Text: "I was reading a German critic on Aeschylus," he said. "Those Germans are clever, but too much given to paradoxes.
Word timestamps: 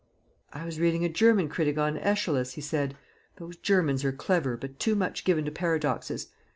"I 0.51 0.65
was 0.65 0.79
reading 0.79 1.05
a 1.05 1.09
German 1.09 1.47
critic 1.47 1.77
on 1.77 1.95
Aeschylus," 1.99 2.53
he 2.53 2.59
said. 2.61 2.97
"Those 3.35 3.55
Germans 3.55 4.03
are 4.03 4.11
clever, 4.11 4.57
but 4.57 4.79
too 4.79 4.95
much 4.95 5.23
given 5.23 5.45
to 5.45 5.51
paradoxes. 5.51 6.29